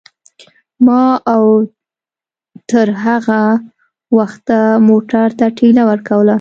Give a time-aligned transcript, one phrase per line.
[0.85, 1.03] ما
[1.35, 1.45] او
[2.69, 3.41] تر هغه
[4.17, 6.29] وخته موټر ته ټېله ورکوله.